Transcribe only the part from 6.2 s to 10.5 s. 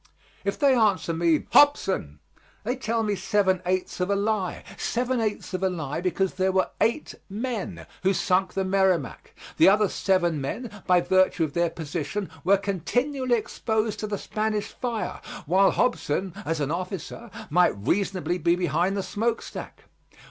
there were eight men who sunk the Merrimac. The other seven